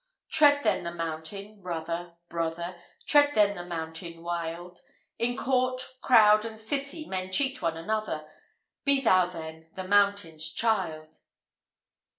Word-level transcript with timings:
Tread 0.31 0.63
then 0.63 0.83
the 0.83 0.91
mountain, 0.95 1.61
brother, 1.61 2.15
brother! 2.27 2.75
Tread 3.05 3.35
then 3.35 3.55
the 3.55 3.63
mountain 3.63 4.23
wild! 4.23 4.79
In 5.19 5.37
court, 5.37 5.79
crowd, 6.01 6.43
and 6.43 6.57
city, 6.57 7.05
men 7.05 7.31
cheat 7.31 7.61
one 7.61 7.77
another; 7.77 8.25
Be 8.83 8.99
thou 8.99 9.27
then 9.27 9.69
the 9.75 9.87
mountain's 9.87 10.51
child. 10.51 11.17